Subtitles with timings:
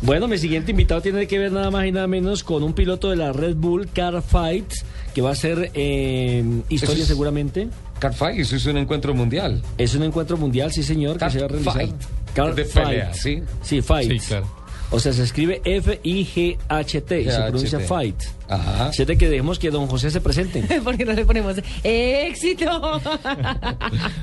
[0.00, 3.10] Bueno, mi siguiente invitado tiene que ver nada más y nada menos con un piloto
[3.10, 4.72] de la Red Bull Car Fight,
[5.14, 7.68] que va a ser eh, historia es- seguramente.
[7.98, 9.60] Car Fight, eso es un encuentro mundial.
[9.76, 11.74] Es un encuentro mundial, sí señor, Car que se va a realizar.
[11.74, 11.94] Fight.
[12.32, 12.86] Car De Fight.
[12.88, 13.42] pelea, ¿sí?
[13.62, 14.12] Sí, Fight.
[14.12, 14.46] Sí, claro.
[14.90, 18.16] O sea, se escribe F-I-G-H-T y se pronuncia Fight.
[18.48, 18.90] Ajá.
[18.92, 20.62] Siete que dejemos que don José se presente.
[20.84, 23.00] Porque no le ponemos éxito.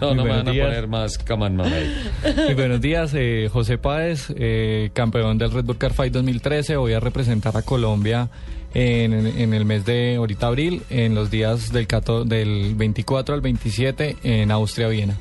[0.01, 0.68] No, no me van a buenos días.
[0.68, 1.55] poner más Caman.
[1.55, 6.75] Muy buenos días, eh, José Páez, eh, campeón del Red Bull Car Fight 2013.
[6.77, 8.29] Voy a representar a Colombia
[8.74, 13.41] en, en el mes de ahorita abril, en los días del, 14 del 24 al
[13.41, 15.16] 27 en Austria, Viena.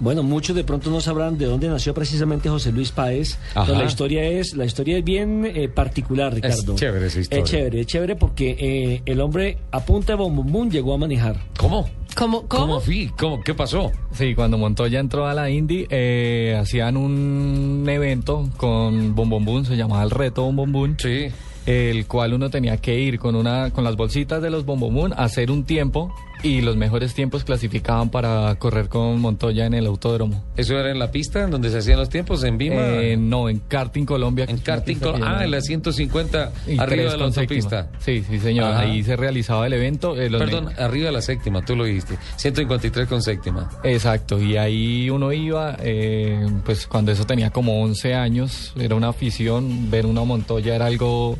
[0.00, 3.36] Bueno, muchos de pronto no sabrán de dónde nació precisamente José Luis Páez.
[3.54, 3.66] Ajá.
[3.66, 6.76] Pero la historia es, la historia es bien eh, particular, Ricardo.
[6.76, 7.44] chévere esa historia.
[7.44, 11.40] Es chévere, es chévere porque eh, el hombre a punta de bombón llegó a manejar.
[11.58, 11.88] ¿Cómo?
[12.14, 12.46] ¿Cómo?
[12.48, 12.80] ¿Cómo ¿Cómo?
[12.80, 13.10] fui?
[13.18, 13.42] ¿Cómo?
[13.42, 13.90] ¿Qué pasó?
[14.12, 19.64] Sí, cuando Montoya entró a la Indy, eh, hacían un evento con Bom Bom Boom,
[19.64, 20.96] se llamaba el reto Bom Bom Boom.
[20.98, 21.26] Sí.
[21.66, 25.24] el cual uno tenía que ir con una con las bolsitas de los Bombomun a
[25.24, 26.10] hacer un tiempo
[26.42, 30.44] y los mejores tiempos clasificaban para correr con Montoya en el autódromo.
[30.56, 32.44] ¿Eso era en la pista en donde se hacían los tiempos?
[32.44, 32.76] ¿En Vima?
[32.76, 34.44] Eh, no, en karting Colombia.
[34.48, 34.96] en karting.
[35.00, 37.88] Que Ah, en la 150, y arriba de la autopista.
[37.98, 38.66] Sí, sí, señor.
[38.72, 38.80] Ajá.
[38.80, 40.16] Ahí se realizaba el evento.
[40.20, 42.16] eh, Perdón, me- arriba de la séptima, tú lo dijiste.
[42.36, 43.68] 153 con séptima.
[43.82, 49.08] Exacto, y ahí uno iba, eh, pues cuando eso tenía como 11 años, era una
[49.08, 51.36] afición, ver una Montoya era algo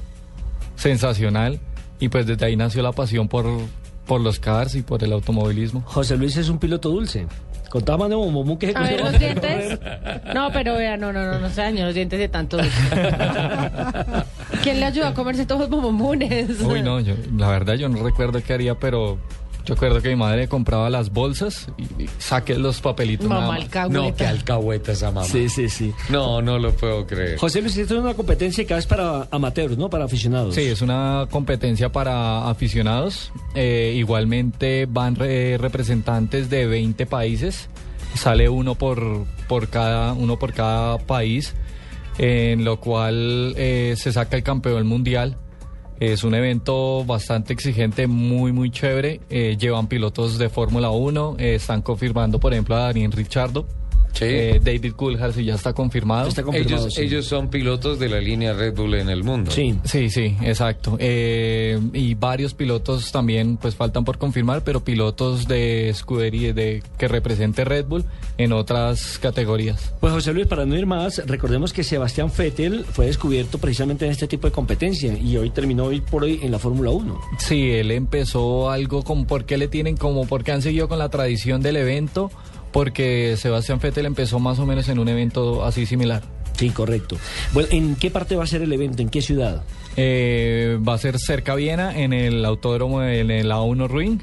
[0.77, 1.61] sensacional
[2.01, 3.47] y pues desde ahí nació la pasión por,
[4.09, 5.85] por los cars y por el automovilismo.
[5.87, 7.29] José Luis es un piloto dulce.
[7.69, 9.79] Contaba de bombón que se A ver, los dientes.
[10.35, 12.57] No, pero vea, no, no, no, no se dañó los dientes de tanto.
[14.63, 16.59] ¿Quién le ayudó a comerse todos los bombones?
[16.63, 19.19] Uy, no, yo, la verdad yo no recuerdo qué haría, pero
[19.69, 23.29] yo recuerdo que mi madre compraba las bolsas y, y saqué los papelitos.
[23.29, 24.01] Mamá alcahueta.
[24.01, 25.27] No, qué alcahueta esa mamá.
[25.27, 25.93] Sí, sí, sí.
[26.09, 27.39] No, no lo puedo creer.
[27.39, 29.91] José Luis, esto es una competencia que es para amateurs, ¿no?
[29.91, 30.55] Para aficionados.
[30.55, 33.31] Sí, es una competencia para aficionados.
[33.55, 37.69] Eh, igualmente van re- representantes de 20 países.
[38.15, 41.55] Sale uno por, por, cada, uno por cada país,
[42.19, 45.37] en lo cual eh, se saca el campeón mundial.
[46.01, 49.21] Es un evento bastante exigente, muy, muy chévere.
[49.31, 51.37] Eh, llevan pilotos de Fórmula 1.
[51.39, 53.67] eh, están confirmando, por ejemplo, a Daniel Richardo.
[54.13, 54.25] Sí.
[54.25, 56.29] Eh, David Coulthard, sí, ya está confirmado.
[56.29, 57.03] Está confirmado, ellos, sí.
[57.03, 59.51] ellos son pilotos de la línea Red Bull en el mundo.
[59.51, 59.79] Sí.
[59.85, 60.97] Sí, sí, exacto.
[60.99, 67.09] Eh, y varios pilotos también, pues faltan por confirmar, pero pilotos de escudería de que
[67.09, 68.05] represente Red Bull
[68.37, 69.93] en otras categorías.
[70.01, 74.13] Pues José Luis, para no ir más, recordemos que Sebastián Vettel fue descubierto precisamente en
[74.13, 77.21] este tipo de competencia y hoy terminó hoy por hoy en la Fórmula 1.
[77.39, 80.99] Sí, él empezó algo como por qué le tienen como por qué han seguido con
[80.99, 82.31] la tradición del evento,
[82.79, 86.23] porque Sebastián Vettel empezó más o menos en un evento así similar.
[86.57, 87.17] Sí, correcto.
[87.53, 89.03] Bueno, ¿en qué parte va a ser el evento?
[89.03, 89.65] ¿En qué ciudad?
[89.97, 94.21] Eh, va a ser cerca a Viena, en el autódromo, en el A1 Ring.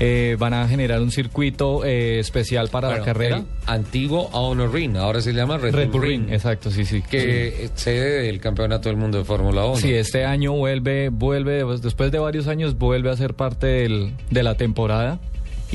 [0.00, 3.36] Eh, van a generar un circuito eh, especial para Bueno, la carrera.
[3.36, 6.68] era Antiguo a Honor Ring, ahora se llama Red, Red Bull Bull Ring, Ring, exacto,
[6.72, 7.00] sí, sí.
[7.08, 9.76] que es sede del campeonato del mundo de Fórmula 1.
[9.76, 14.42] Sí, este año vuelve, vuelve, después de varios años vuelve a ser parte del- de
[14.42, 15.20] la temporada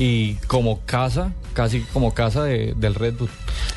[0.02, 3.28] y como casa, casi como casa de- del Red Bull.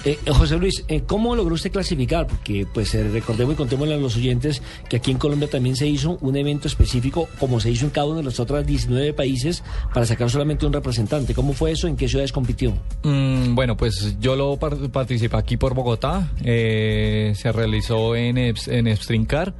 [0.06, 2.28] Eh, José Luis, eh, ¿cómo logró usted clasificar?
[2.28, 5.86] Porque, pues, eh, recordemos y contémosle a los oyentes que aquí en Colombia también se
[5.86, 9.64] hizo un evento específico, como se hizo en cada uno de los otros 19 países,
[9.94, 11.34] para sacar solamente un representante.
[11.34, 11.88] ¿Cómo fue eso?
[11.90, 12.72] ¿En qué ciudades compitió?
[13.04, 18.72] Mm, bueno, pues yo lo par- participé aquí por Bogotá, eh, se realizó en, Eps-
[18.72, 19.54] en Epstrincar,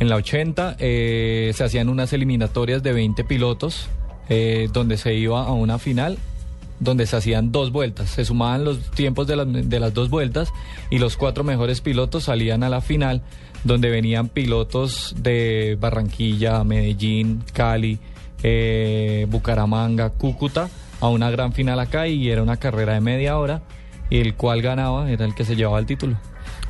[0.00, 3.86] en la 80, eh, se hacían unas eliminatorias de 20 pilotos,
[4.30, 6.16] eh, donde se iba a una final,
[6.78, 10.50] donde se hacían dos vueltas, se sumaban los tiempos de, las- de las dos vueltas
[10.88, 13.20] y los cuatro mejores pilotos salían a la final,
[13.64, 17.98] donde venían pilotos de Barranquilla, Medellín, Cali,
[18.42, 20.70] eh, Bucaramanga, Cúcuta,
[21.00, 23.60] a una gran final acá y era una carrera de media hora
[24.08, 26.16] y el cual ganaba era el que se llevaba el título.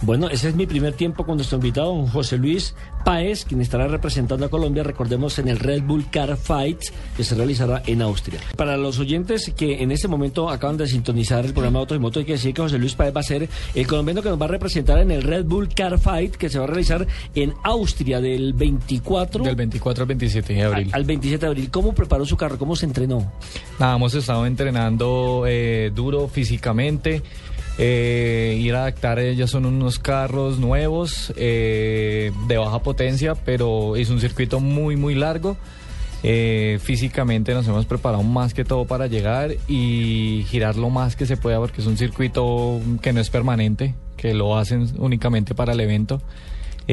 [0.02, 2.74] Bueno, ese es mi primer tiempo con nuestro invitado, José Luis
[3.04, 6.80] Páez, quien estará representando a Colombia, recordemos, en el Red Bull Car Fight,
[7.16, 8.41] que se realizará en Austria.
[8.56, 12.20] Para los oyentes que en este momento acaban de sintonizar el programa Autos y Motos,
[12.20, 14.47] hay que decir que José Luis Páez va a ser el colombiano que nos va
[14.47, 18.22] a representar en el Red Bull Car Fight, que se va a realizar en Austria
[18.22, 20.91] del 24 Del 24 al 27 de abril.
[20.92, 21.70] al 27 de abril.
[21.70, 22.56] ¿Cómo preparó su carro?
[22.58, 23.30] ¿Cómo se entrenó?
[23.78, 27.22] Nada, hemos estado entrenando eh, duro físicamente.
[27.82, 33.97] Eh, ir a adaptar, eh, ya son unos carros nuevos eh, de baja potencia, pero
[33.97, 35.56] es un circuito muy, muy largo.
[36.22, 41.24] Eh, físicamente nos hemos preparado más que todo para llegar y girar lo más que
[41.24, 45.72] se pueda porque es un circuito que no es permanente, que lo hacen únicamente para
[45.72, 46.21] el evento.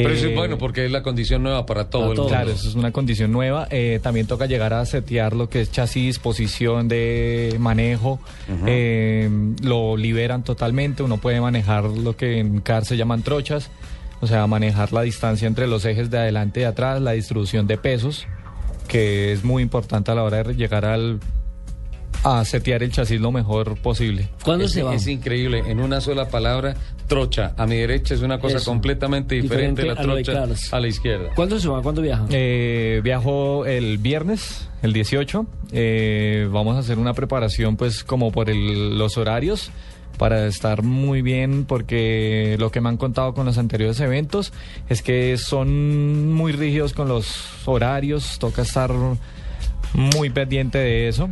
[0.04, 2.32] Pero eso Eh, es bueno porque es la condición nueva para todo Para el todos.
[2.32, 2.44] mundo.
[2.44, 3.68] Claro, eso es una condición nueva.
[3.72, 8.20] Eh, también toca llegar a setear lo que es chasis, posición de manejo.
[8.66, 9.30] Eh,
[9.64, 11.04] lo liberan totalmente.
[11.04, 13.70] Uno puede manejar lo que en CAR se llaman trochas.
[14.20, 17.68] O sea, manejar la distancia entre los ejes de adelante y de atrás, la distribución
[17.68, 18.26] de pesos,
[18.88, 21.20] que es muy importante a la hora de llegar al
[22.24, 24.30] a setear el chasis lo mejor posible.
[24.44, 24.94] ¿Cuándo es, se va?
[24.96, 26.76] es increíble, en una sola palabra,
[27.08, 27.54] trocha.
[27.58, 28.72] A mi derecha es una cosa Eso.
[28.72, 31.30] completamente diferente, Diferente la a de trocha a la izquierda.
[31.36, 31.82] ¿Cuándo se va?
[31.82, 32.26] ¿Cuándo viaja?
[32.30, 35.46] Eh, viajo el viernes, el 18.
[35.72, 39.72] Eh, vamos a hacer una preparación, pues, como por el- los horarios,
[40.18, 44.52] para estar muy bien, porque lo que me han contado con los anteriores eventos
[44.90, 47.28] es que son muy rígidos con los
[47.66, 48.92] horarios, toca estar
[49.94, 51.30] muy pendiente de eso.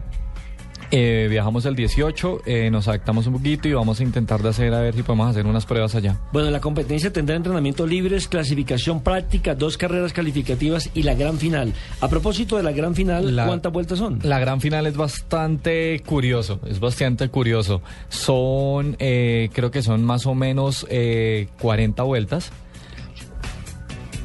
[0.97, 4.73] Eh, viajamos el 18, eh, nos adaptamos un poquito y vamos a intentar de hacer
[4.73, 6.17] a ver si podemos hacer unas pruebas allá.
[6.31, 11.73] Bueno, la competencia tendrá entrenamiento libres, clasificación práctica, dos carreras calificativas y la gran final.
[11.99, 14.19] A propósito de la gran final, La- ¿cuántas vueltas son?
[14.23, 17.81] La gran final es bastante curioso, es bastante curioso.
[18.07, 22.53] Son, eh, creo que son más o menos eh, 40 vueltas,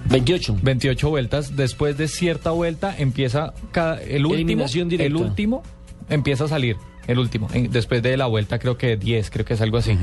[0.09, 0.57] 28.
[0.63, 1.57] 28 vueltas.
[1.57, 5.07] Después de cierta vuelta empieza cada, el último, Eliminación directa.
[5.07, 5.63] el último
[6.11, 6.77] empieza a salir.
[7.07, 9.97] El último, En- después de la vuelta creo que 10, creo que es algo así.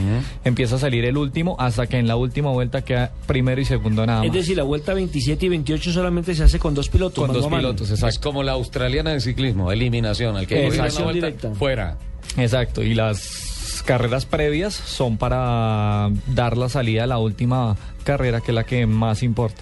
[0.43, 4.05] Empieza a salir el último hasta que en la última vuelta queda primero y segundo
[4.05, 4.27] nada más.
[4.27, 7.23] Es decir, la vuelta 27 y 28 solamente se hace con dos pilotos.
[7.25, 8.19] Con dos pilotos, Es exacto.
[8.29, 10.35] como la australiana de ciclismo, eliminación.
[10.35, 11.51] Al que Eliminación directa.
[11.53, 11.97] fuera.
[12.35, 18.51] Exacto, y las carreras previas son para dar la salida a la última carrera, que
[18.51, 19.61] es la que más importa.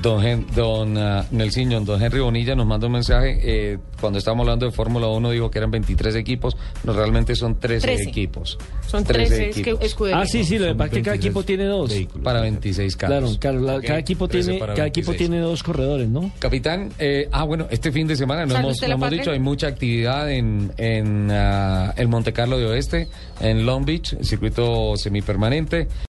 [0.00, 0.94] Don, don
[1.30, 3.38] Nelsinho, don Henry Bonilla nos manda un mensaje.
[3.42, 6.56] eh, cuando estábamos hablando de Fórmula 1 dijo que eran 23 equipos.
[6.82, 8.08] No, realmente son 13, Trece.
[8.08, 8.58] equipos.
[8.88, 10.10] Son 13 13 es que- equipos.
[10.12, 11.90] Ah, sí, sí, lo pasa es que cada 23 equipo tiene dos.
[11.90, 12.24] vehículos.
[12.24, 13.38] Para 26 Claro, carros.
[13.38, 15.30] claro, la- Ok, cada equipo 13 tiene para cada equipo 26.
[15.30, 16.32] tiene dos corredores, ¿no?
[16.40, 19.68] Capitán, eh, ah, bueno, este fin de semana, no ¿Sabe hemos, hemos dicho, hay mucha
[19.68, 23.06] actividad en, en ah, el Monte Carlo de Oeste,
[23.40, 25.86] en Long Beach, el circuito semipermanente.